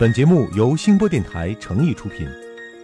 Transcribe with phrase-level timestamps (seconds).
[0.00, 2.28] 本节目由新播电台诚意出品，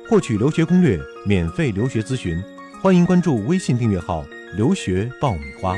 [0.08, 2.40] 获取留学攻略、免费留学咨询，
[2.80, 5.74] 欢迎关注微信订阅号“留学爆米花”。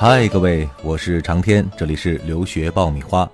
[0.00, 3.28] 嗨，各位，我是长天，这里是留学爆米花。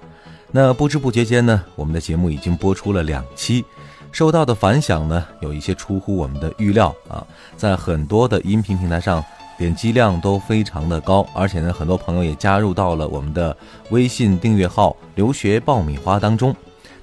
[0.51, 3.65] 那不知不觉间呢，我们的节目已经播出了两期，
[4.11, 7.25] 收到的反响呢，有一些出乎我们的预料啊，
[7.57, 9.25] 在很多的音频平台上。
[9.59, 13.57] 点击量都非常的高，而且呢，很多朋友也加入到了我们的
[13.91, 16.55] 微信订阅号“留学爆米花”当中。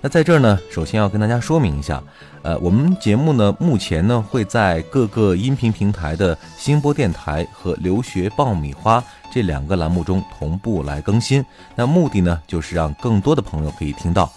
[0.01, 2.03] 那在这儿呢，首先要跟大家说明一下，
[2.41, 9.01] 呃，我们节目呢，目前呢会在各个音频平台的新播电台和“留学爆米花”
[9.31, 11.43] 这两个栏目中同步来更新。
[11.73, 14.29] 那目的呢，就是让更多的朋友可以听到。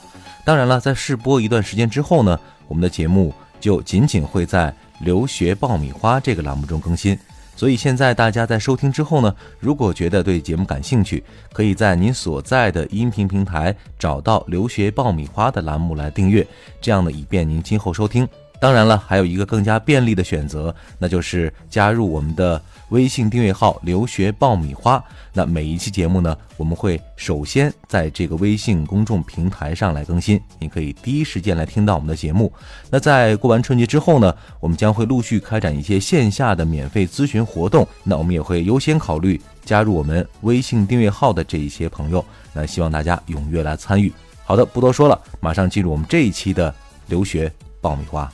[0.45, 7.19] 当然了，在试播一段时间之后呢，我们的节目就仅仅会在“留学爆米花”这个栏目中更新。
[7.57, 16.47] 所以现在大家在收听之后呢，如果觉得对节目感兴趣，可以在您所在的音频平台找到“留学爆米花”的栏目来订阅，
[16.81, 18.29] 这样呢以便您今后收听。
[18.61, 22.61] 当然了，还有一个更加便利的选择，那就是加入我们的。
[22.91, 25.03] 微信订阅号“留学爆米花”，
[25.35, 32.53] 那每一期节目呢，我们会首先在这个微信公众平台上来更新，你可以第一时间来听到我们的节目。
[32.89, 44.13] 那在过完春节之后呢，我们将会陆续开展一些线下的免费咨询活动，那我们也会优先考虑加入我们微信订阅号的这一些朋友，那希望大家踊跃来参与。
[44.45, 46.73] 好的，不多说了，马上进入我们这一期的
[47.09, 48.33] 留学爆米花。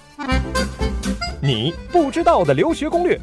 [1.41, 3.19] 你不知道的留学攻略。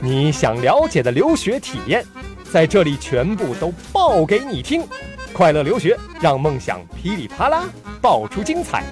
[0.00, 2.04] 你想了解的留学体验，
[2.52, 4.86] 在这里全部都报给你听。
[5.32, 7.64] 快乐留学，让梦想噼里啪啦
[8.00, 8.84] 爆出精彩。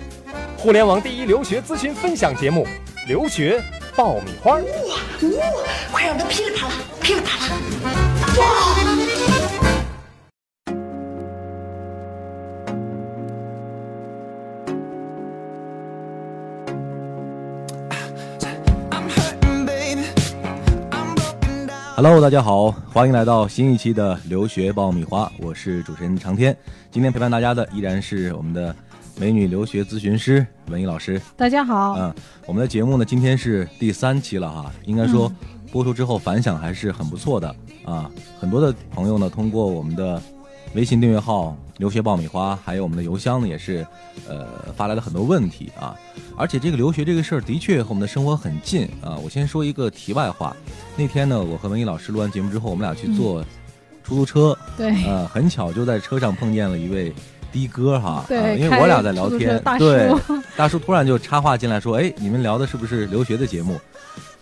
[0.56, 2.66] 互联网第一留学咨询分享节目
[3.08, 3.62] 《留学
[3.94, 4.58] 爆米花》。
[4.62, 5.44] 哇哇，
[5.92, 7.52] 快让它噼里啪啦，噼里啪啦！
[8.38, 9.41] 哇
[22.04, 26.56] ！Hello，大家好，欢迎来到新一期的留学爆米花，我是主持人长天。
[26.90, 28.74] 今天陪伴大家的依然是我们的
[29.16, 31.22] 美女留学咨询师文艺老师。
[31.36, 32.12] 大家好，嗯，
[32.44, 35.32] 我们的节目呢今天是第三期了哈，应该说
[35.70, 37.54] 播出之后反响还是很不错的
[37.84, 38.10] 啊，
[38.40, 40.20] 很多的朋友呢通过我们的。
[40.74, 43.86] 微信订阅号“留学爆米花”，还有我们的邮箱呢，也是，
[44.26, 45.94] 呃，发来了很多问题啊。
[46.34, 49.18] 而且这个留学这个事儿的确和我们的生活很近啊。
[49.22, 50.56] 我先说一个题外话，
[50.96, 53.42] 那天呢，我和文艺老师录完节目之后，我们俩去坐
[54.04, 57.12] 出租车，对，呃，很巧就在车上碰见了一位
[57.52, 60.12] 的哥哈，对，因为我俩在聊天，对，
[60.56, 63.80] 大叔突然就插话进来说：“哎，你们聊的是不是留学的节目？”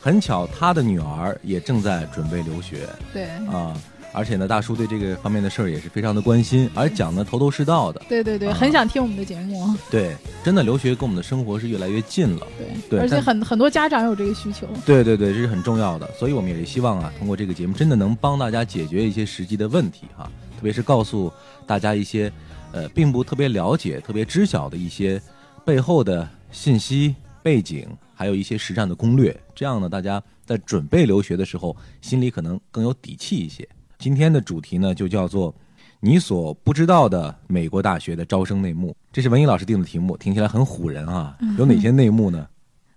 [0.01, 3.77] 很巧，他的女儿也正在准备留学，对，啊。
[4.13, 8.03] 而且呢，大叔对这个方面的事儿也是非常的关心，而讲的头头是道的。
[8.09, 9.73] 对对对，很想听我们的节目。
[9.91, 12.47] 对，真的留学跟我们的生活是越来越近了。
[12.59, 14.67] 对对，而且很很多家长有这个需求。
[14.85, 20.25] 对对对，这是很重要的，所以我们也希望啊，通过这个节目，真的能帮大家解决一些实际的问题哈，
[20.57, 21.33] 特别是告诉
[21.67, 22.33] 大家一些
[22.73, 25.23] 呃，并不特别了解、特别知晓的一些
[25.65, 33.69] 背后的信息背景，还有一些实战的攻略，这样呢，大家在准备留学的时候，心里可能更有底气一些。
[34.01, 35.55] 今天的主题呢，就叫做
[36.01, 38.97] “你所不知道的美国大学的招生内幕”。
[39.13, 41.37] 这是文艺老师定的题目，听起来很唬人啊！
[41.59, 42.49] 有哪些内幕呢？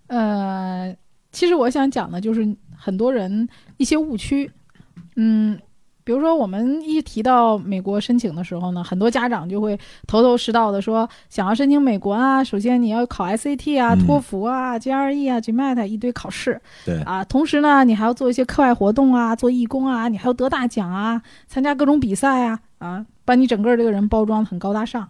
[0.06, 0.96] 呃，
[1.30, 4.50] 其实我想讲的就是很多人一些误区，
[5.16, 5.60] 嗯。
[6.04, 17.00] 比如说，我们一提到美国申请的时候呢，很多家长就会头头是道的说，想要申请美国啊，首先你要考 SAT 啊、托福啊、GRE 啊、GMAT 一堆考试，对。
[17.02, 25.08] 啊，同时呢，你还要做一些课外活动啊，做义工啊，你还要得大奖啊，参加各种比赛啊，啊，把你整个这个人包装的很高大上，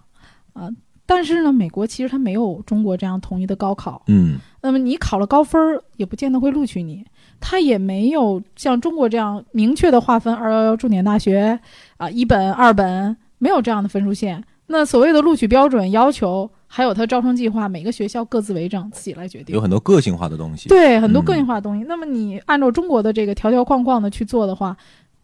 [0.52, 0.70] 啊，
[1.06, 7.04] 但是呢，美国其实它没有中国这样统一的高考，嗯，那么你考了高分儿，也不见得会录取你。
[7.40, 11.60] 它也没有像中国这样明确的划分二幺幺重点大学，
[11.98, 14.42] 啊，一本、二本没有这样的分数线。
[14.68, 19.54] 那所谓的录取标准要求，还有它招生计划，每个学校各自为政，自己来决定。
[19.54, 20.70] 有很多个性化的东西。
[20.70, 21.84] 对，很多个性化的东西。
[21.86, 24.74] 那么你按照中国的这个条条框框的去做的话。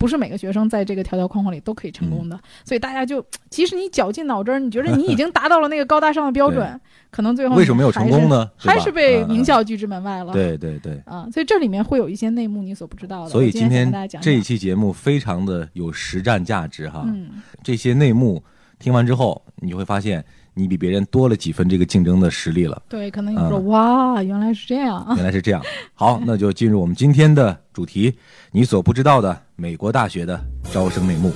[0.01, 6.81] 不是每个学生在这个条条框框里都可以成功的，所以大家就，即使你绞尽脑汁儿，你觉得你已经达到了那个高大上的标准，
[7.11, 8.51] 可能最后为什么没有成功呢？
[8.57, 10.33] 还是被名校拒之门外了。
[10.33, 10.99] 对对对。
[11.05, 13.29] 啊，所以这里面会有一些内幕你所不知道的。
[13.29, 13.93] 所以今天
[14.23, 17.05] 这一期节目非常的有实战价值哈。
[17.07, 17.43] 嗯。
[17.63, 18.43] 这些内幕
[18.79, 20.25] 听完之后，你就会发现。
[20.61, 22.81] 你比别人多了几分这个竞争的实力了。
[22.89, 25.15] 对，可能你说、嗯哇，原来是这样啊。
[25.19, 25.63] 原来是这样。
[25.95, 28.15] 好，那就进入我们今天的主题，
[28.53, 30.39] 你所不知道的美国大学的
[30.71, 31.33] 招生内幕。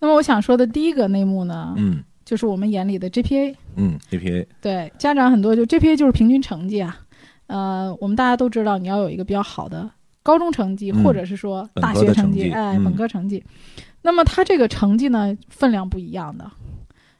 [0.00, 3.54] 那么我想说的第一个内幕呢，嗯就是我们眼里的 GPA。
[3.76, 6.98] 嗯，GPA 对，家长很多就 GPA 就是平均成绩啊。
[7.46, 9.88] 呃，我们大家都知道，你要有一个比较好的
[10.22, 13.42] 高中成绩，嗯或者是说大学成绩绩，哎，嗯本科成绩。
[14.08, 16.50] 那么它这个成绩呢，分量不一样的。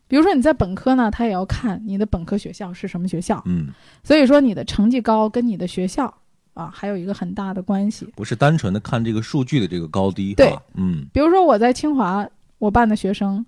[0.06, 3.43] 比如说你在本科呢，他也要看你的本科学校是什么学校。
[3.44, 3.67] 嗯，
[4.02, 6.06] 所以说你的成绩高跟你的学校
[6.55, 8.08] 啊，还有一个很大的关系。
[8.17, 10.32] 不是单纯的看这个数据的这个高低。
[10.32, 12.26] 对，嗯比如说我在清华，
[12.56, 13.44] 我办的学生，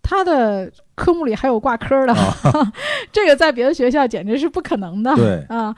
[0.00, 2.72] 他的科目里还有挂科的，啊，
[3.10, 5.12] 这个在别的学校简直是不可能的。
[5.16, 5.74] 对，啊，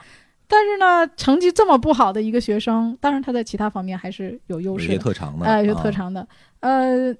[0.53, 6.27] 但是呢，成绩这么不好的一个学生，当然他在其他方面还是有优势的，特长的，哎，有啊特长的。
[6.59, 7.11] 呃，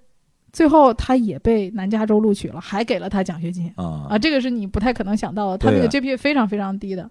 [0.52, 7.10] 最后他也被南加州录取了，还给了他奖学金啊啊，这个是你不太可能想到的，他那个 GPA 非常非常低的。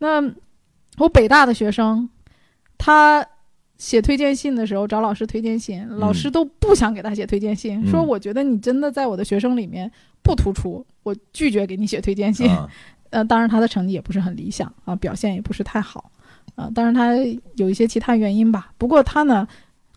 [0.00, 0.20] 那
[0.98, 2.10] 我北大的学生，
[2.76, 3.24] 他。
[3.78, 9.90] 写推荐信的时候找老师推荐信，老师都不想给他写推荐信，嗯说我觉得你真的在我的学生里面
[10.22, 12.46] 不突出，我拒绝给你写推荐信。
[12.50, 12.68] 啊
[13.10, 16.10] 呃，当然他的成绩也不是很理想啊，表现也不是太好，
[16.54, 17.14] 啊，当然他
[17.56, 18.70] 有一些其他原因吧。
[18.78, 19.46] 不过他呢，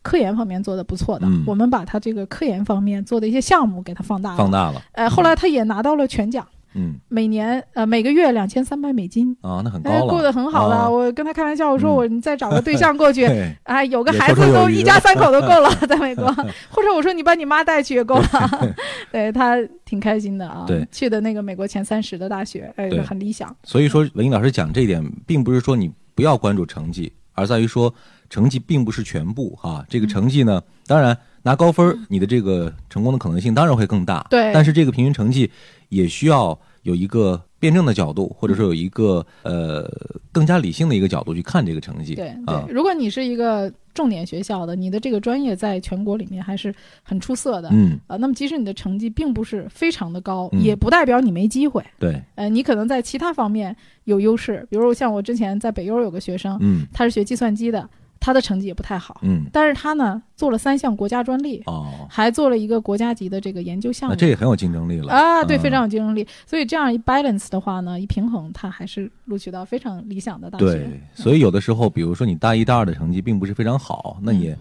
[0.02, 4.38] 科研方面做的不错的，嗯我们把他这个科研方面做的一些项目给他放大了。
[4.38, 6.63] 放大了，呃，后来他也拿到了全奖，嗯
[7.08, 9.36] 每年呃每个月两千三百美金。
[9.42, 10.76] 啊，那很哎，高了，过得很好的。
[10.76, 16.26] 啊我跟他开玩笑，我说嗯我你再找个对象过去，对，哎，有个孩子都一家三口都够了， 在美国。
[16.70, 18.76] 或者我说你把你妈带去也够了。
[19.12, 20.66] 对他挺开心的啊。
[20.68, 23.56] 对去的那个美国前三十的大学，哎，很理想。
[23.64, 27.94] 所以说文英老师讲这一点，并不是说你不要关注成绩，而在于说
[28.30, 29.86] 成绩并不是全部哈。
[29.88, 34.26] 这个成绩呢，当然拿高分儿，你的这个成功的可能性当然会更大。
[34.30, 35.50] 对但是这个平均成绩
[35.90, 39.90] 也需要有一个辩证的角度，或者说有一个呃
[40.32, 42.16] 更加理性的一个角度去看这个成绩。
[42.16, 46.74] 对对啊，，如果你是一个重点学校的，你的这个专业在全国里面还是
[47.04, 47.70] 很出色的。
[47.72, 51.84] 嗯，啊，那么即使你的成绩并不是非常的高，嗯也不代表你没机会。
[52.00, 53.76] 对，呃，你可能在其他方面
[54.06, 57.88] 有优势，比如像我之前在北优有个学生，嗯他是学计算机的，
[58.24, 64.14] 他的成绩也不太好，嗯，但是他呢做了三项国家专利，哦，还做了一个国家级的这个研究项目。
[64.14, 66.26] 那这也很有竞争力了啊，对，嗯非常有竞争力。
[66.46, 70.66] 所以这样一 balance 的话呢，一平衡，他还是录取到非常理想的大学。
[70.66, 74.56] 对，所以有的时候，比如说你大一、大二的成绩并不是非常好，那你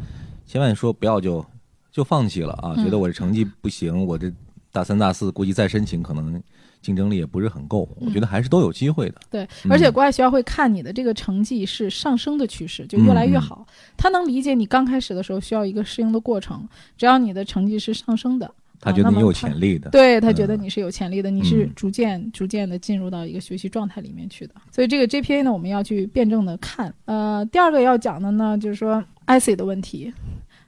[0.44, 1.46] 千万说不要就
[1.92, 2.74] 就放弃了啊！
[2.76, 4.28] 嗯觉得我这成绩不行，我这
[4.72, 6.42] 大三、大四估计再申请可能
[6.80, 7.88] 竞争力也不是很够。
[8.00, 9.20] 我觉得还是都有机会的。
[9.30, 13.66] 对，嗯而且国外学校会看你的这个成绩是上升的趋势，就越来越嗯好。
[13.96, 16.66] 他能理解你刚开始的时候需要一个适应的过程，
[16.96, 19.90] 只要你的成绩是上升的，他觉得你有潜力的。
[19.90, 24.54] 对他觉嗯得你是有潜力的，你是嗯逐渐逐渐的进入到一个学习状态里面去的。
[24.70, 26.92] 所以这个 GPA 呢，我们要去辩证的看。
[27.04, 30.12] 呃，第二个要讲的呢，就是说 IC 的问题。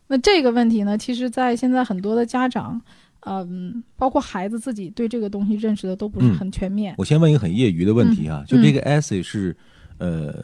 [0.06, 2.80] 那这个问题呢，其实在现在很多的家长，
[3.26, 6.94] 嗯、包括孩子自己对这个东西认识的都不是嗯很全面。
[6.98, 9.56] 我先问一个很业余的问题啊，就这个 essay 是
[9.98, 10.34] 呃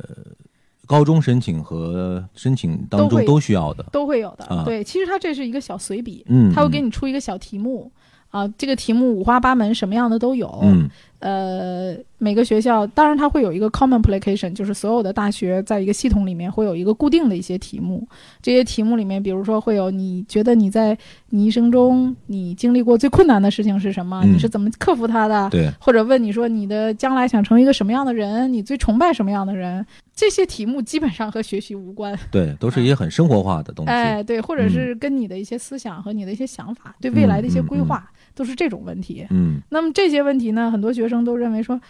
[0.87, 3.85] 高中申请和申请当中都需要的。
[3.93, 4.45] 都会有的。
[4.47, 7.91] 啊对，其实它这是一个小随笔，嗯，它会给你你出一个小题目
[8.31, 10.61] 啊，这个题目五花八门，什么样的都有。
[10.63, 10.89] 嗯
[11.21, 18.09] 呃，每个学校当然它会有一个 common application，就是所有的大学在一个系统里面会有一个固定的一些题目。
[18.41, 20.97] 这些题目里面，比如说会有你觉得你在
[21.29, 24.23] 你一生中你经历过最困难的事情是什么？
[24.25, 25.51] 嗯你是怎么克服它的？
[25.51, 28.51] 对，或者问你说你的将来想成为一个什么样的人？
[28.51, 29.85] 你最崇拜什么样的人？
[30.17, 32.19] 这些题目基本上和学习无关。
[32.31, 33.93] 对，都是一些很生活化的东西。
[33.93, 39.27] 哎，对，或者嗯是跟你的一些思想和你的一些想法，对未来的一些规划，都是这种问题。
[39.31, 41.81] 嗯那么这些问题呢，很多学生都认为说，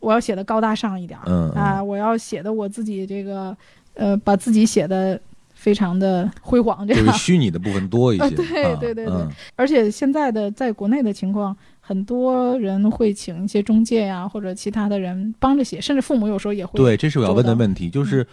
[0.00, 3.56] 我要写的高大上一点儿，嗯嗯啊，我要写的我自己这个，
[3.94, 5.20] 呃，把自己写的
[5.54, 7.04] 非常的辉煌这样。
[7.04, 8.24] 就是虚拟的部分多一 些。
[8.24, 16.78] 啊对啊对对对嗯而且现在的在国内的情况，很多人会请一些中介呀、或者其他的人帮着写，甚至父母有时候也会。
[16.78, 18.24] 对，这是我要问的问题，就是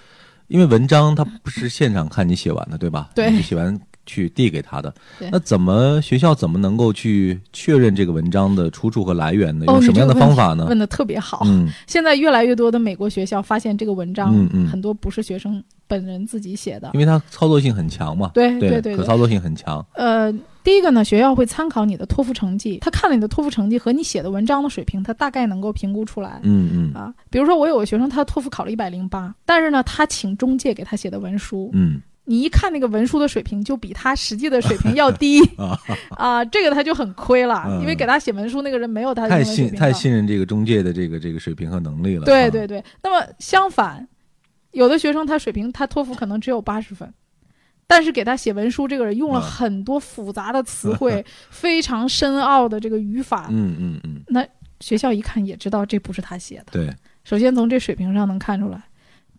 [0.47, 3.09] 因为文章它不是现场看你写完的，对吧？
[3.15, 4.93] 对你写完去递给他的。
[5.31, 9.65] 那怎么学校怎么能够去确认这个文章的出处和来源呢？
[9.67, 10.65] 哦用什么样的方法呢？
[10.67, 11.41] 问的特别好。
[11.45, 16.91] 嗯现在越来越多的美国学校发现这个文章，嗯嗯很多不是学生本人自己写的。
[16.93, 18.31] 因为它操作性很强嘛。
[18.33, 18.95] 对对对。
[18.95, 19.85] 可操作性很强。
[19.93, 20.31] 呃，
[20.63, 26.39] 第一个呢，学校会参考你的托福成绩，他看了你的托福成绩和你写的文章的水平，他大概能够评估出来。
[26.43, 35.41] 嗯嗯啊，比如说我有个学生，他托福考了一百零八，但是呢，他请中介给他写的文书，嗯你一看那个文书的水平，就比他实际的水平要低。
[35.57, 35.79] 啊。
[36.09, 37.81] 啊，这个他就很亏了，嗯。
[37.81, 42.23] 因为给他写文书那个人没有他的太信太信任这个中介的这个这个水平和能力了。
[42.23, 44.07] 啊对对对，那么相反，
[44.71, 47.13] 有的学生他水平他托福可能只有八十分，
[47.87, 54.45] 但是给他写文书这个人用了嗯很多复杂的词汇， 非常深奥的这个语法，嗯嗯嗯，那
[54.79, 56.65] 学校一看也知道这不是他写的。
[56.71, 56.91] 对，
[57.23, 58.83] 首先从这水平上能看出来，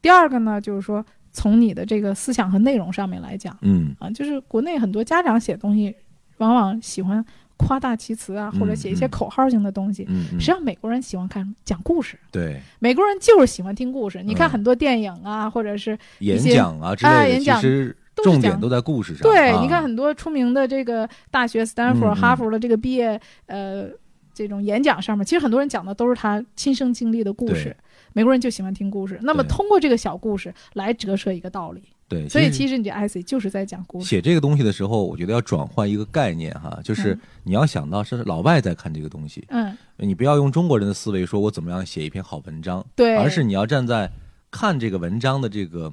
[0.00, 1.05] 第二个呢就是说
[1.37, 5.95] 从你的这个思想和内容上面来讲嗯啊，就是国内很多家长写东西，
[6.38, 7.23] 往往喜欢
[7.59, 10.07] 夸大其词啊，或者写一些口号性的东西。
[10.09, 11.55] 嗯嗯，实际上，美国人喜欢看？
[11.62, 12.19] 讲故事。
[12.33, 14.23] 对美国人就是喜欢听故事。
[14.23, 19.23] 你看嗯很多电影啊，或者是演些讲啊之类的，哎演讲其实重点都在故事上。
[19.23, 23.87] 对，啊你看很多出名的这个大学，斯坦福、嗯嗯哈佛的这个毕业呃
[24.33, 27.76] 这种演讲上面，其实很多人讲的都是他亲身经历的故事对。
[28.17, 31.83] 美国人就喜欢听故事，那么通过这个小故事来折射一个道理。
[32.09, 34.07] 对，所以其实你这 essay 就是在讲故事。
[34.07, 44.11] 写这个东西的时候，我觉得要转换一个概念哈，就是嗯你要想到是老外在看这个东西，嗯，你不要用中国人的思维说我怎么样写一篇好文章，对，而是你要站在
[44.51, 45.93] 看这个文章的这个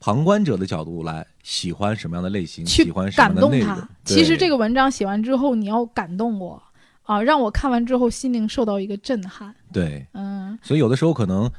[0.00, 3.78] 旁观者的角度来喜欢什么样的类型，喜欢什么样的内容。。
[4.04, 6.60] 其实这个个文章写完之后，你要感动我
[7.02, 9.54] 啊，让我看完之后心灵受到一个震撼。
[9.72, 11.50] 对，嗯，所以有的时候可能，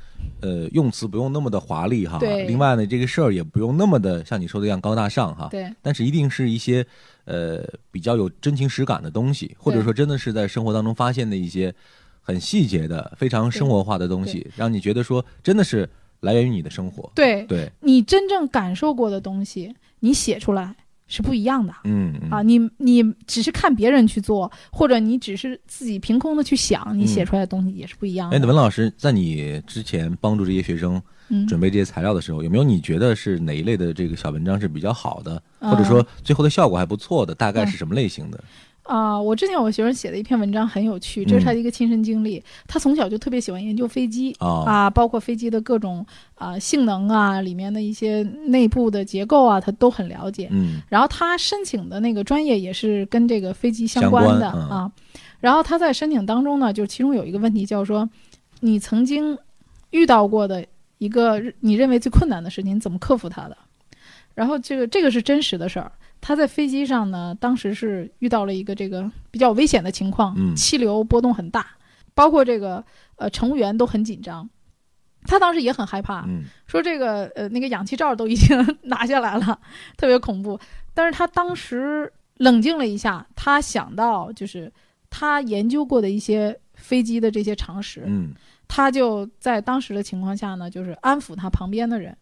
[0.41, 2.17] 呃，用词不用那么的华丽哈。
[2.19, 5.47] 对另外呢，这个事儿也不用那么的像你说的一样高大上哈。
[5.51, 6.85] 对但是一定是一些
[7.25, 11.73] 呃比较有真情实感的东西，或者说真的是在生活当中发现的一些
[12.21, 15.89] 很细节的、非常生活化的东西，让你觉得说真的是
[16.21, 17.11] 来源于你的生活。
[17.13, 20.73] 对，对，你真正感受过的东西，你写出来
[21.07, 21.73] 是不一样的。
[21.83, 28.39] 嗯嗯啊，你你只是看别人去做，或者你只是自己凭空的去想，你写出来的东西也是不一样哎，的。
[28.39, 37.33] 那文老师，在你之前帮助这些学生嗯，准备这些材料的时候，有没有你觉得是哪一类的这个小文章是比较好的，嗯或者说最后的效果还不错的？
[37.33, 38.43] 大概是什么类型的？
[38.83, 42.43] 啊、我之前有个学生写的一篇文章很有趣，这是他嗯的一个亲身经历。
[42.67, 50.49] 他从小就特别喜欢研究飞机啊啊，包括飞机的各种啊、性能啊，里面的一些内部的结构啊，他都很了解。
[50.51, 54.91] 嗯然后他申请的那个专业也是跟这个飞机相关的啊。
[55.39, 58.07] 然后他在申请当中呢，就其中有一个问题叫说，
[58.59, 59.37] 你曾经
[59.91, 60.65] 遇到过的
[60.97, 63.57] 一个你认为最困难的事情，你怎么克服它的？
[64.33, 65.91] 然后这个这个是真实的事儿。
[66.21, 71.67] 他在飞机上呢，当时是遇到了一个这个比较危险的情况，嗯气流波动很大，
[72.13, 72.83] 包括这个
[73.17, 74.49] 呃乘务员都很紧张。
[75.25, 79.59] 他当时也很害怕，嗯说这个呃那个氧气罩都已经 拿下来了，
[79.97, 80.59] 特别恐怖。
[80.93, 84.71] 但是他当时冷静了一下，他想到就是
[85.09, 88.33] 他研究过的一些飞机的这些常识，嗯
[88.67, 92.15] 他就在当时的情况下呢，就是安抚他旁边的人，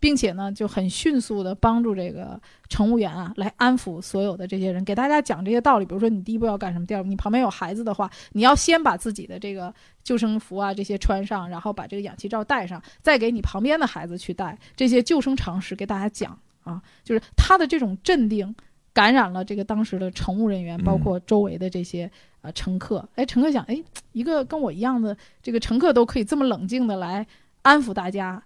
[0.00, 5.86] 并且呢就很迅速的帮助这个乘务员啊来安抚所有的这些人，给大家讲这些道理。
[5.86, 18.54] 比如说你第一步要干什么，第二步你旁边有孩子的话，你要先把自己的这个救生服啊这些穿上，然后把这个氧气罩戴上，再给你旁边的孩子去戴这些救生常识给大家讲啊，就是他的这种镇定。
[18.92, 22.08] 感染了这个当时的乘务人员，包括周围的这些
[22.42, 23.08] 呃乘客。
[23.16, 23.82] 哎，乘客想，哎，
[24.12, 27.26] 一个跟我一样的这个乘客都可以这么冷静的来
[27.62, 28.40] 安抚大家，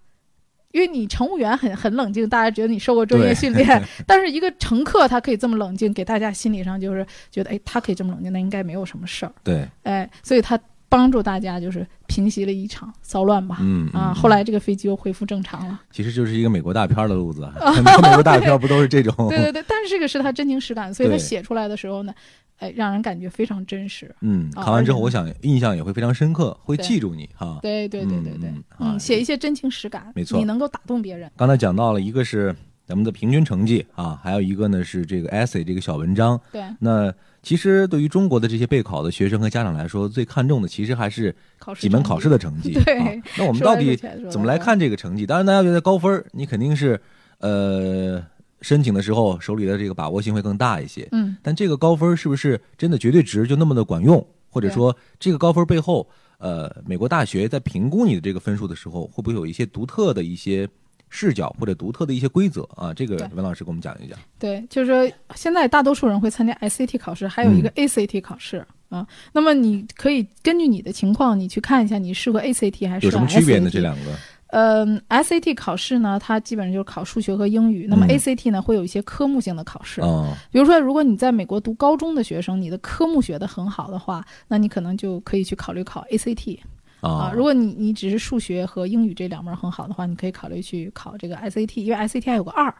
[0.71, 10.59] 因为你乘务员很很冷静，大家觉得你受过专业训练，但是一个乘客他可以这么冷静，给大家心理上就是觉得，哎，他可以这么冷静，那应该没有什么事儿，对，哎，所以他
[10.89, 13.57] 帮助大家就是平息了一场骚乱吧。
[13.61, 15.79] 嗯啊，嗯后来这个飞机又恢复正常了。
[15.91, 19.13] 其实就是一个美国大片儿的路子，很 多美国大片儿不都是这种？
[19.29, 22.13] 对 对对，但是这个是他真情实感，所以他写出来的时候呢，
[22.57, 24.13] 哎，让人感觉非常真实。
[24.21, 27.59] 嗯，啊看完之后，我想印象也会非常深刻，会记住你哈。
[27.61, 31.29] 对对对对对，嗯写一些真情实感，没错你能够打动别人。
[31.37, 32.55] 刚才讲到了一个是
[32.85, 36.39] 咱们的平均成绩啊，还有一个呢是这个 essay 这个小文章。
[36.51, 41.35] 对，那其实对于中国的这些备考的学生和家长来说，最看重的其实还是
[41.77, 42.73] 几门考试的的成绩。
[42.83, 43.95] 对啊，那我们到底
[44.29, 45.25] 怎么来看这个成绩？
[45.25, 46.99] 当然，大家觉得高分儿，你肯定是
[47.39, 48.23] 呃
[48.61, 51.07] 申请的时候手里的这个把握性会更大一些。
[51.11, 54.25] 嗯，但这个高分是不是真的绝对值就那么的管用？
[54.51, 60.67] 或者说，这个高分背后，呃，美国大学在评估你的这个分数的时候，会不会有一些独特的一些
[61.09, 62.93] 视角或者独特的一些规则啊？
[62.93, 64.17] 这个文老师给我们讲一讲。
[64.37, 68.65] 对，就是说现在大多数人会参加 SAT 考试，还有一个嗯 ACT 考试。
[68.89, 73.69] 啊，那么你可以根据你的情况，你去看一下你适合 ACT 还是有什么区别呢？
[73.69, 74.15] 这两个？
[74.47, 77.85] 嗯，SAT 考试呢，它基本上就是考数学和英语。
[77.87, 80.01] 那么嗯 ACT 呢，会有一些科目性的考试。
[80.01, 86.57] 哦，比如说，如果你在美国读高中的学生，你的科目学得很好的话，那你可能就可以去考虑考 ACT
[87.01, 87.09] 啊。
[87.09, 92.73] 啊，如果你你只是数学和英语这两门很好的话，你可以考虑去考这个 SAT，因为 SAT 还有个二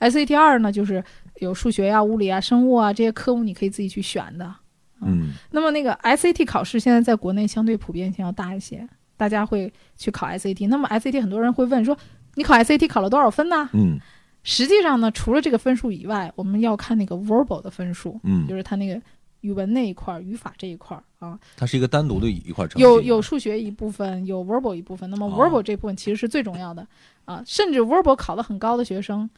[0.00, 1.02] SAT 二呢，就是
[1.40, 4.54] 有数学呀、物理啊、生物啊这些科目，你可以自己去选的。
[5.04, 10.68] 嗯那么那个 SAT 考试现在在国内相对普遍性要大一些，大家会去考 SAT。
[10.68, 11.96] 那么 SAT 很多人会问说，
[12.34, 13.68] 你考 SAT 考了多少分呢？
[13.72, 13.98] 嗯
[14.44, 19.00] 实际上呢，除了这个分数以外，我们要看那个 verbal 的分数，嗯就，是它那个
[19.42, 22.82] 语文那一块儿、语法这一块儿啊，它是一个单独的一块成绩。
[22.82, 25.08] 有有数学一部分，有 verbal 一部分。
[25.10, 26.86] 那么哦 verbal 这部分其实是最重要的
[27.24, 29.28] 啊，甚至 verbal 考得很高的学生，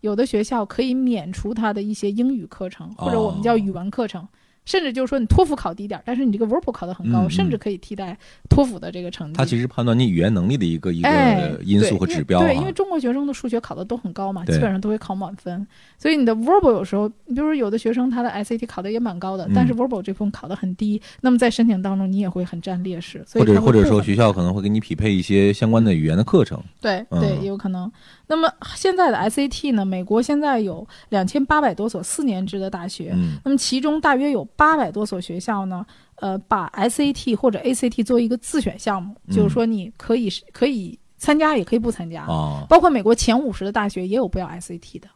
[0.00, 4.26] 有的学校可以免除他的一些英语课程，或者我们叫语文课程。
[4.64, 8.16] 甚至就是说，你托福考低点儿，但是你这个 verbal 考得很高，嗯嗯甚至可以替代
[8.48, 9.36] 托福的这个成绩。
[9.36, 12.44] 它其实判断你语言能力的一个一哎个，因素和指标啊。
[12.44, 15.66] 对，因为中国学生的数学考得都很高嘛，基本上都会考满分，
[15.98, 26.62] 所以你的 verbal 有时候，比如说有的学生他的 SAT 考得也蛮高的，嗯但是 verbal 这部分考得很低，那么在申请当中你也会很占劣势，所以或者或者说学校可能会给你匹配一些相关的语言的课程。
[26.80, 27.90] 对嗯对，也有可能。
[28.26, 29.84] 那么现在的 SAT 呢？
[29.84, 35.84] 美国现在有两千八百多所四年制的大学，嗯那么其中大约有八百多所学校呢，
[36.16, 42.22] 呃，把 SAT 或者 ACT 作为一个自选项目，嗯就是说你可以是可以参加，也可以不参加。
[42.22, 45.08] 啊，包括美国前五十的大学也有不要 SAT 的，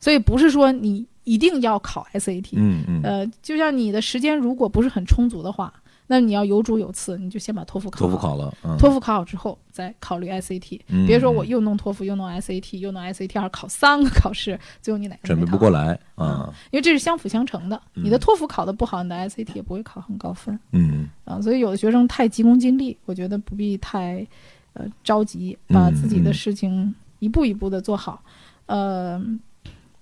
[0.00, 2.48] 所以不是说你一定要考 SAT。
[2.52, 5.72] 嗯嗯，呃，就像你的时间如果不是很充足的话，
[6.06, 8.06] 那你要有主有次，你就先把托福考好。
[8.06, 17.80] 托福考了，嗯，托福考好之后再考虑 SAT，、嗯别说我又弄托福又弄 SAT 又弄 SAT 二考三个考试， 最后你哪个准备不过来啊，因为这是相辅相成的。
[17.94, 21.40] 嗯你的托福考得不好，你的 SAT 也不会考很高分嗯啊。
[21.40, 24.26] 所以有的学生太急功近利，我觉得不必太
[24.74, 28.22] 呃着急，把嗯自己的嗯事情一步一步的做好。
[28.66, 29.22] 呃，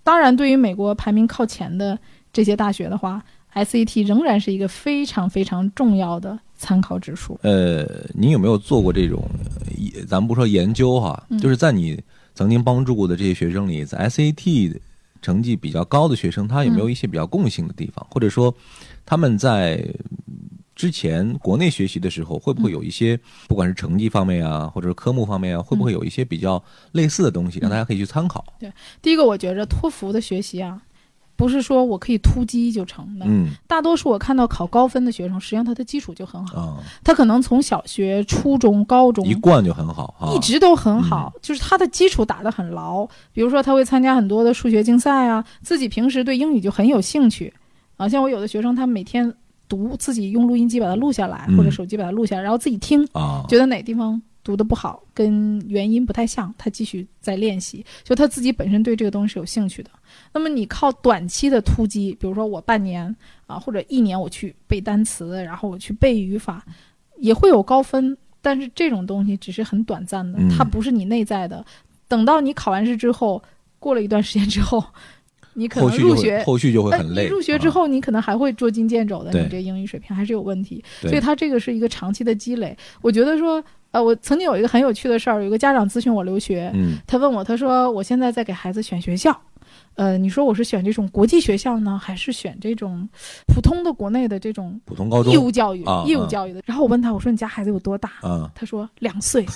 [0.02, 1.98] 当然，对于美国排名靠前的
[2.32, 3.22] 这些大学的话
[3.54, 7.38] ，SAT 仍然是一个非常非常重要的参考指数。
[7.42, 9.22] 呃，您有没有做过这种，
[10.08, 11.38] 咱们不说研究哈，嗯。
[11.38, 12.00] 就是在你
[12.34, 14.78] 曾经帮助过的这些学生里，在 SAT
[15.22, 18.54] 成绩比较高的学生，他有没有嗯一些比较共性的地方，或者说
[19.04, 19.76] 他们在
[20.26, 20.36] 嗯
[20.74, 28.42] 之前国内学习的时候，会不会有一些，不管是成绩方面啊，或者是科目方面啊，会不会有一些比较类似的东西，让大家可以去参考？
[28.58, 30.80] 对第一个，我觉着托福的学习啊，
[31.40, 33.24] 不是说我可以突击就成的。
[33.26, 43.06] 嗯大多数我看到考高分的学生，实际上他的基础就很好，啊，他可能从小学、初中、高中一贯就很好啊，一直都很好，就是他的基础打得很牢。
[43.32, 47.50] 比如说，他会参加很多的数学竞赛啊，自己平时对英语就很有兴趣
[47.96, 48.06] 啊。
[48.06, 49.32] 像我有的学生，他每天
[49.66, 57.84] 读，自己用录音机把它录下来，嗯或者手机把它录下来，然后自己听，啊，觉得哪地方读的不好，跟原因不太像，他继续在练习。
[58.02, 59.90] 就他自己本身对这个东西是有兴趣的。
[60.32, 63.14] 那么你靠短期的突击，比如说我半年
[63.46, 66.64] 啊或者一年我去背单词，然后我去背语法，
[67.18, 68.16] 也会有高分。
[68.42, 71.62] 但是这种东西只是很短暂的，嗯它不是你内在的。
[72.08, 73.42] 等到你考完试之后，
[73.78, 74.82] 过了一段时间之后，
[75.60, 77.24] 你可能入学会后续就会哎很累。
[77.24, 80.82] 你入学之啊，后，你可能还会捉襟见肘的，你这英语水平还是有问题。
[81.02, 82.74] 所以它这个是一个长期的积累。
[83.02, 89.38] 我觉得说，呃，我曾经有一个很有趣的事儿，有一个家长咨询我留学，嗯他问我，他说我现在在给孩子选学校，
[89.96, 93.06] 呃，你说我是选这种国际学校呢，还是选这种
[93.46, 96.62] 普通的国内的这种普通高中义务教育、义务教育的？
[96.64, 98.10] 然后我问他，我说你家孩子有多大？
[98.22, 99.44] 啊，他说两岁。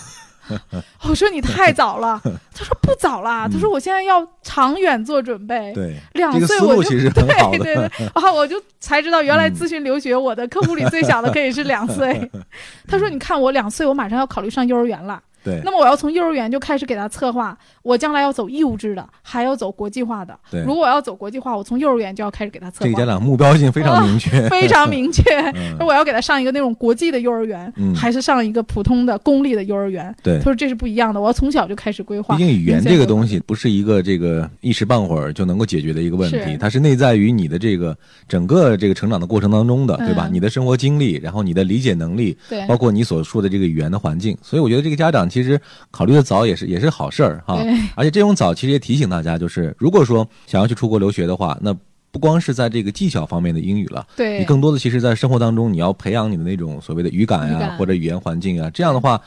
[1.02, 6.90] 我 说你太早了，他说不早啦，他说我现在要长远做准备，嗯对，两岁我就。
[7.14, 7.74] 对对对，
[8.14, 12.30] 然后我就才知道，原来嗯咨询留学，我的客户里最小的可以是两岁。
[12.88, 15.20] 他说：“你看我两岁，我马上要考虑上幼儿园了。
[15.44, 20.36] 对那么我要从幼儿园就开始给他策划，我将来要走义务制的，还要走国际化的。
[20.50, 24.30] 对如果我要走国际化，我从幼儿园就要开始给他策划，这个家长目标性非常明确。
[24.48, 25.22] 非常明确。
[25.54, 30.14] 嗯我要给他上一个那种国际的幼儿园，嗯还是上一个普通的公立的幼儿园？
[30.22, 32.36] 对他说这是不一样的，我要从小就开始规划。
[32.36, 40.28] 毕竟语言这个东西，西不是一个这个一时半会儿就能够解决的一个问题，是它是内在于你的这个整个这个成长的过程当中的，对吧？
[40.28, 47.58] 嗯你的生活经历，然后你的理解能力，对包括你所说的这个语言的环境，所以我觉得这个家长其实考虑的早也是也是好事儿哈。
[47.96, 51.76] 而且这种早其实也提醒大家，就是如果说想要去出国留学的话，那
[52.12, 58.70] 不光是在这个技巧方面的英语了，对，你更多的其实在生活当中，你要培养你的那种所谓的语感呀、或者语言环境啊。
[58.70, 59.20] 这样的话，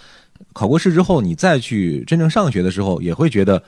[0.53, 3.61] 考过试之后，你再去真正上学的时候，也会觉得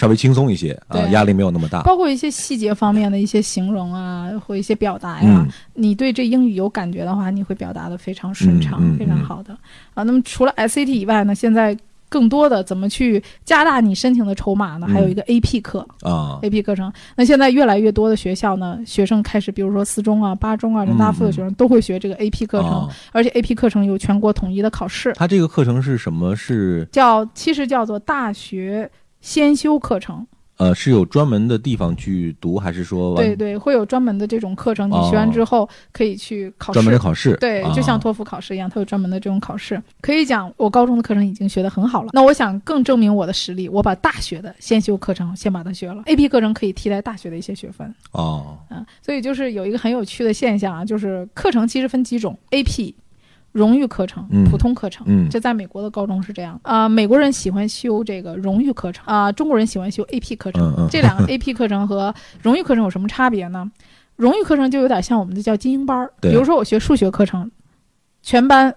[0.00, 1.82] 稍微轻松一些啊，压力没有那么大。
[1.82, 9.54] 包括一些细节方面的一些形容啊，或一些表达呀，嗯你对这英语有感觉的话，你会表达的非常顺畅，嗯嗯非常好的
[9.92, 10.02] 啊。
[10.04, 11.76] 那么除了 SAT 以外呢，现在
[12.08, 14.86] 更多的怎么去加大你申请的筹码呢？
[14.88, 16.92] 嗯还有一个 AP 课、啊，AP 课程。
[17.14, 26.34] 那现在越来越多的学校呢，学生开始，比如说四中啊、八中啊、人大附的学生都会学这个 AP 课程，啊而且 AP 课程有全国统一的考试，它这个课程是什么？
[26.34, 30.26] 是叫其实叫做大学先修课程。
[30.56, 36.74] 呃，是有专门的地方去读，还是说对对，会有专门的这种课程，你学完之后可以去考试。
[36.74, 37.34] 专门的考试？
[37.38, 39.82] 对，啊就像托福考试一样，它有专门的这种考试。
[40.02, 42.10] 可以讲，我高中的课程已经学得很好了。
[42.12, 46.02] 那我想更证明我的实力，我把大学的先修课程先把它学了。
[46.02, 47.94] AP 课程可以替代大学的一些学分。
[48.12, 52.92] 哦，嗯，所以就是有一个很有趣的现象啊，就是课程其实分几种，AP、
[53.52, 55.04] 荣誉课程、嗯普通课程。
[55.08, 60.88] 嗯这在美国的高中是这样啊、美国人喜欢修这个荣誉课程啊、中国人喜欢修 AP 课程。
[60.90, 63.70] 这两个 AP 课程和荣誉课程有什么差别呢？
[64.16, 67.50] 荣誉课程就有点像我们的叫精英班儿，比如说我学数学课程，
[68.22, 68.74] 全班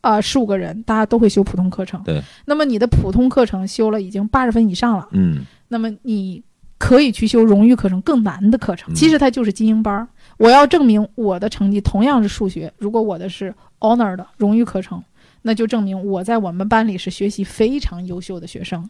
[0.00, 2.00] 啊十五个人，大家都会修普通课程。
[2.04, 2.22] 对。
[2.44, 6.42] 那么你的普通课程修了已经八十分以上了，嗯那么你
[6.78, 8.92] 可以去修荣誉课程更难的课程。
[8.92, 10.06] 嗯其实它就是精英班儿。
[10.36, 15.02] 我要证明我的成绩同样是数学，如果我的是 honor 的荣誉课程，
[15.42, 18.88] 那就证明我在我们班里是学习非常优秀的学生。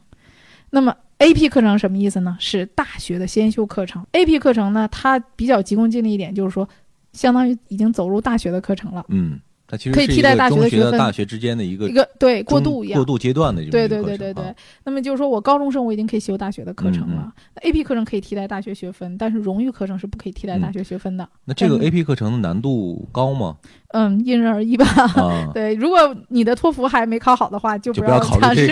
[0.71, 2.37] 那么 AP 课程什么意思呢？
[2.39, 4.05] 是大学的先修课程。
[4.13, 6.69] AP 课程呢，它比较急功近利一点，就是说，
[7.15, 13.05] 相当于已经走入大学的课程了，嗯，它其实可以替代大学的学分大学之间的一个一个对过渡一样过。
[13.05, 14.55] 渡阶段的一个课对对对对程啊，
[14.85, 17.31] 那么就是说我高中生我已经可以修大学的课程了。
[17.63, 21.29] AP 课程可以替代大学学分，但是荣誉课程是不可以替代大学学分的。
[21.45, 23.59] 那这个 AP 课程的难度高吗？
[23.89, 24.85] 嗯，因人而异吧。
[25.17, 25.99] 啊， 对，如果
[26.29, 28.69] 你的托福还没考好的话，就就不要尝试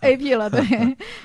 [0.00, 0.48] AP 了。
[0.48, 0.62] 对，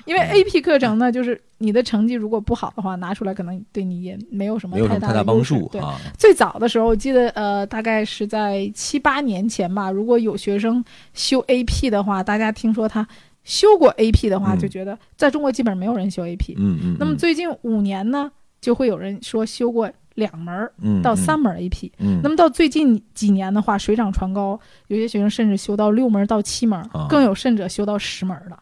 [0.06, 5.98] 因为 AP 课程呢，就是你的成绩如果不好的话，拿出来可能对你也没有什么太大帮的优势对，助啊。
[6.18, 9.90] 最早的时候，我记得呃，大概是在七八年前吧。
[9.90, 13.08] 如果有学生修 AP 的话，大家听说他
[13.44, 16.54] 修过 AP 的话，嗯就觉得在中国基本上没有人修 AP。
[16.58, 18.30] 嗯嗯，那么嗯最近五年呢，
[18.62, 20.72] 就会有人说修过两门儿
[21.02, 21.92] 到三门儿 AP。
[21.98, 28.58] 嗯，那么到最近几年的话，水涨船高，有些学生甚至修到六门儿到七门更有甚者修到十门儿的。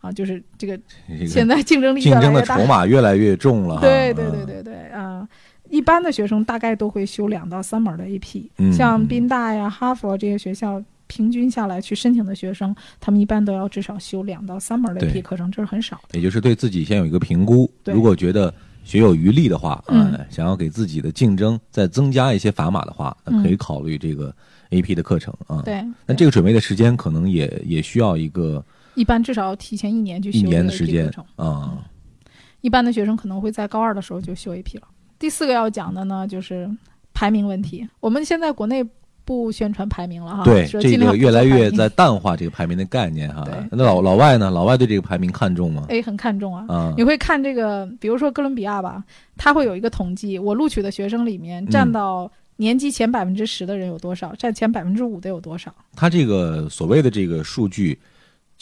[0.00, 0.78] 啊，就是这个
[1.26, 2.64] 现在竞争力越竞争的筹。
[2.66, 3.80] 码越来越重了。
[3.80, 5.28] 对对对嗯，对对啊、
[5.70, 16.18] 一般的学生大概都会修两到三门的 AP，、嗯像宾大呀、哈佛这些学校，平均下来去申请的学生，他们一般都要至少修两到三门的 AP 课程，这是很少的。
[16.18, 18.52] 也就是对自己先有一个评估，如果觉得
[18.84, 24.34] 学有余力的话，嗯呃想要给自己的竞争再增加一些砝码的话，那可以嗯考虑这个
[24.70, 25.62] AP 的课程啊。
[25.64, 28.64] 对，那这个准备的时间可能也也需要一个
[28.94, 31.12] 一般至少要提前一年去修一年这个的时间。
[31.36, 31.84] 啊。
[32.60, 34.86] 一般的学生可能会在高二的时候就修 AP 了。
[35.18, 36.70] 第四个要讲的呢，就是
[37.12, 37.88] 排名问题。
[37.98, 38.84] 我们现在国内
[39.24, 43.46] 不宣传排名了哈，对，这个越来越在淡化这个排名的概念哈。
[43.70, 44.50] 那老老外呢？
[44.50, 45.86] 老外对这个排名看重吗？
[45.88, 46.64] 诶很看重啊。
[46.68, 49.02] 啊你会看这个，比如说哥伦比亚吧，
[49.36, 55.72] 它会有一个统计，我录取的学生里面占嗯到年级前百分之十的人有多少，占前百分之五的有多少？
[55.94, 57.98] 它这个所谓的这个数据，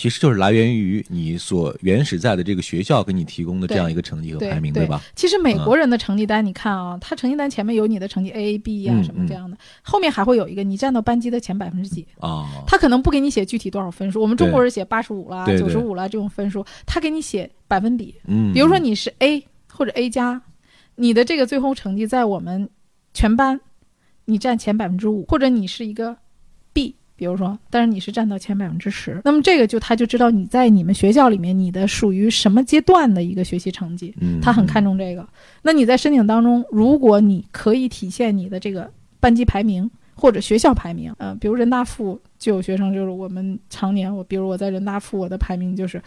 [0.00, 4.98] 其实就是来源于你所原始在的这个学校给你提供的这样一个成绩和排名，对吧？
[5.14, 12.06] 其实美国人的成绩单，你看啊，他成绩单前面有你的成绩 A、A、B 呀、嗯什么这样的，后面还会有一个你占到班级的前百分之几。
[12.18, 18.14] 啊，他可能不给你写具体多少分数，我们中国人写八十五啦、九十五啦这种分数，他给你写百分比。
[18.26, 20.40] 嗯，比如说你是 A 或者 A 加，
[20.94, 22.70] 你的这个最后成绩在我们
[23.12, 23.60] 全班
[24.24, 26.16] 你占前百分之五，或者你是一个
[27.20, 35.28] 比如说，但是你是占到前百分之十，那么这个就他就知道你在你们学校里面你的属于什么阶段的一个学习成绩，嗯，他很看重这个。
[35.60, 46.02] 那你在申请当中，如果你可以体现你的这个班级排名或者学校排名，呃，比如人大附就有学生就是我们常年我，比如我在人大附我的排名就是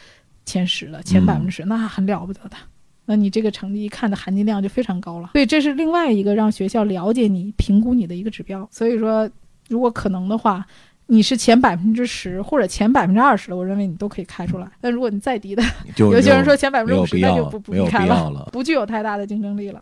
[0.46, 2.58] 前十的前百分之十，那很了不得的。
[3.06, 8.68] 那你这个成绩一看的含金量就非常高了，所以这是另外一个让学校了解你、评估你的一个指标。
[8.72, 9.30] 所以说，
[9.70, 10.66] 如果可能的话，
[11.14, 14.68] 你是前百分之十或者前百分之二十的，我认为你都可以开出来。
[14.82, 15.62] 但如果你再低的，
[15.96, 18.50] 就 有些人说前百分之五十，那就不不开了。
[18.52, 19.80] 不具有太大的竞争力了。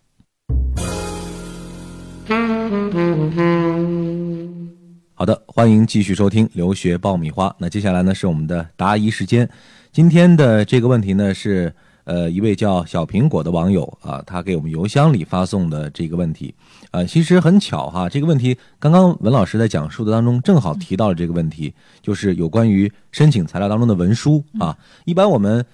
[5.13, 7.56] 好的，欢迎继续收听留学爆米花。
[7.58, 9.50] 那接下来呢是我们的答疑时间。
[9.94, 16.54] 今天的这个问题呢是呃一位叫小苹果的网友啊，他给我们邮箱里发送的这个问题。
[16.91, 24.77] 啊，其实很巧哈，这个问题刚刚文老师在讲述的当中正好提到了这个问题，就是有关于申请材料当中的文书啊。
[25.06, 25.65] 一般我们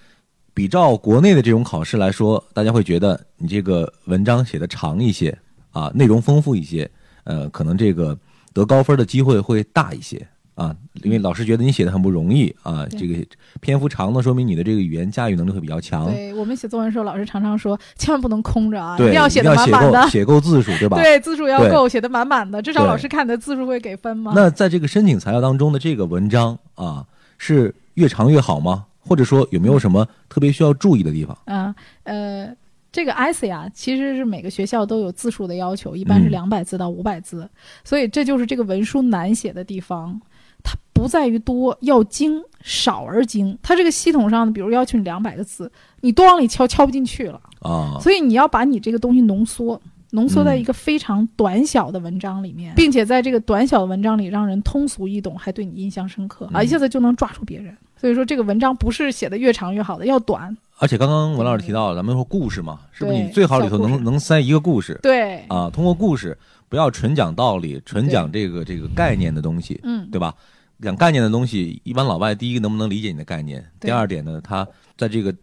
[0.54, 5.36] 比照国内的这种考试来说，大家会觉得你这个文章写的长一些
[5.72, 6.90] 啊，内容丰富一些，
[7.24, 8.18] 呃，可能这个
[8.54, 10.28] 得高分的机会会大一些
[10.58, 13.16] 啊，因为老师觉得你写的很不容易啊，这个
[13.62, 16.08] 篇幅长呢，说明你的这个语言驾驭能力会比较强。
[16.08, 20.10] 对我们写作文的时候，老师常常说，千万不能空着啊，一，定要写的的满满的够。
[20.10, 20.98] 写够字数，对吧？
[21.00, 24.34] 对，字数要够，写的满满的，至少老师看你的字数会给分吗？
[24.36, 27.06] 那在这个申请材料当中的这个文章啊，
[27.38, 28.86] 是越长越好吗？
[29.00, 31.38] 或者说有没有什么特别需要注意的地方？
[31.46, 32.52] 啊，呃，
[32.92, 37.48] 这个 essay 啊，其实是每个学校都有字数的要求，一般是嗯两百字到五百字，
[37.84, 40.20] 所以这就是这个文书难写的地方。
[40.68, 43.58] 它不在于多，要精，少而精。
[43.64, 47.40] 它这个系统上的，比如要求你两百个字，你多往里敲，敲不进去了。
[47.62, 57.74] 啊，所以你要把你这个东西浓缩，浓缩在嗯一个非常短小的文章里面，并且在这个短小的文章里让人通俗易懂，还对你印象深刻啊，嗯一下子就能抓住别人。
[57.96, 60.56] 所以说，这个文章不是写的越长越好的，要短。
[60.80, 65.70] 而且刚刚文老师提到，咱们说故事嘛，是不是你最好里头能能塞一个故事对，啊？
[65.72, 70.36] 通过故事，不要纯讲道理，纯讲这个这个概念的东西，嗯，对吧？
[70.82, 73.66] 讲概念的东西，一般老外第一个能不能理解你的概念？
[73.80, 75.34] 第二点呢，他在这个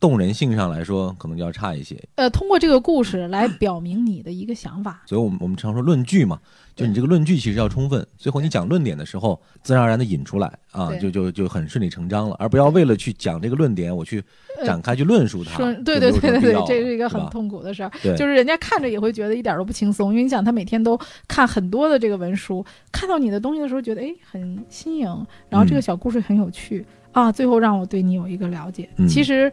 [0.00, 2.02] 动人性上来说，可能就要差一些。
[2.14, 5.02] 呃，通过这个故事来表明你的一个想法。
[5.06, 6.40] 所以我们我们常说论据嘛，
[6.74, 14.24] 就你这个论据其实要充分，最后你讲论点的时候，自然而然的引出来啊，就就就很顺理成章了，而不要为了去讲这个论点，我去
[14.58, 15.58] 呃展开去论述它。
[15.58, 28.88] 说对对对对对，这是一个很痛苦的事儿，就是人家看着也会觉得一点都不轻松，因为你想他每天都看很多的这个文书，看到你的东西的时候觉得哎很新颖，然后这个嗯小故事很有趣、啊，最后让我对你有一个了解。
[28.96, 29.52] 嗯其实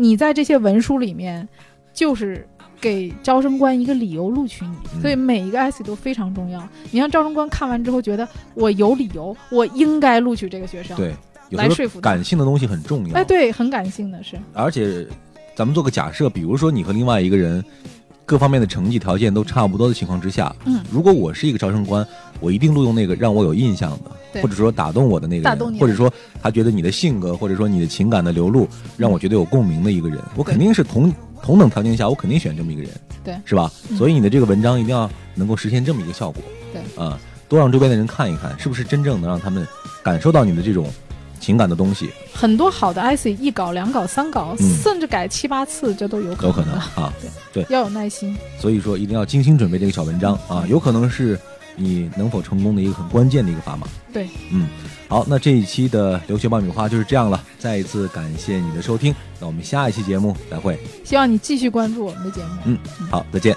[0.00, 1.46] 你在这些文书里面，
[1.92, 2.46] 就是
[2.80, 6.62] 给招生官一个理由录取你，嗯所以每一个 essay 都非常重要。
[6.92, 11.12] 你让招生官看完之后觉得我有理由，我应该录取这个学生。，对，
[11.50, 13.14] 来说服他感性的东西很重要。
[13.14, 15.04] 哎，对，很感性的是，而且
[15.56, 17.64] 咱们做个假设，比如说你和另外一个人
[18.28, 22.06] 各方面的成绩条件都差不多的情况之下，嗯，如果我是一个招生官，
[22.40, 26.12] 我一定录用那个让我有印象的，或者说打动我的那个人，或者说
[26.42, 31.10] 他觉得你的性格，或者说你的情感的流露让我觉得有共鸣的一个人，我肯定是同
[31.42, 32.90] 同等条件下，我肯定选这么一个人，
[33.24, 33.34] 对。
[33.46, 33.72] 是吧？
[33.88, 33.96] 嗯。
[33.96, 39.66] 所以你的这个文章一定要能够实现这么一个效果，对，啊、多让周边的人看一看，是不是真正能让他们
[40.02, 40.86] 感受到你的这种
[41.48, 47.10] 情感的东西，很多好的 IC 一稿、两稿、三稿，嗯甚至改七八次，这都有可能有可能啊。
[47.70, 48.36] 要有耐心。
[48.60, 51.40] 所以说一定要精心准备这个小文章啊，有可能是
[51.74, 53.88] 你能否成功的一个很关键的一个砝码。
[54.12, 54.68] 对，嗯，
[55.08, 60.78] 好，那这一期的留学爆米花就是这样了，再一次感谢你的收听，那我们下一期节目再会。
[61.02, 62.48] 希望你继续关注我们的节目。
[62.66, 62.78] 嗯，
[63.10, 63.56] 好，再见。